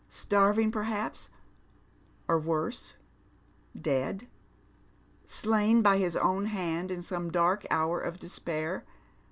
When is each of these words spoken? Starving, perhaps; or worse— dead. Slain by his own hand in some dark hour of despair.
Starving, 0.09 0.71
perhaps; 0.71 1.29
or 2.27 2.39
worse— 2.39 2.95
dead. 3.79 4.27
Slain 5.27 5.83
by 5.83 5.97
his 5.99 6.15
own 6.15 6.45
hand 6.47 6.89
in 6.89 7.03
some 7.03 7.29
dark 7.29 7.67
hour 7.69 7.99
of 8.01 8.17
despair. 8.17 8.83